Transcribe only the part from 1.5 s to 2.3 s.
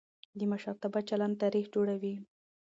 جوړوي